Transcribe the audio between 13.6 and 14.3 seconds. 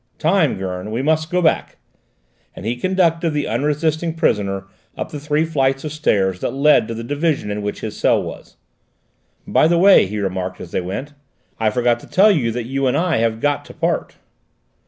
to part."